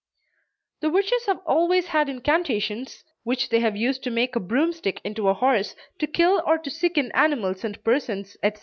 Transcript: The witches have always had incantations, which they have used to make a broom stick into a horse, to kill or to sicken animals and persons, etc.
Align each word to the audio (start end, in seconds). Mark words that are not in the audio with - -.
The 0.79 0.89
witches 0.89 1.27
have 1.27 1.41
always 1.45 1.89
had 1.89 2.09
incantations, 2.09 3.03
which 3.21 3.49
they 3.49 3.59
have 3.59 3.77
used 3.77 4.01
to 4.01 4.09
make 4.09 4.35
a 4.35 4.39
broom 4.39 4.73
stick 4.73 4.99
into 5.03 5.27
a 5.29 5.35
horse, 5.35 5.75
to 5.99 6.07
kill 6.07 6.41
or 6.47 6.57
to 6.57 6.71
sicken 6.71 7.11
animals 7.11 7.63
and 7.63 7.83
persons, 7.83 8.35
etc. 8.41 8.59